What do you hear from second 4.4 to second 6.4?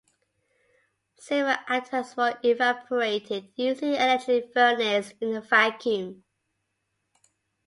furnace in a vacuum.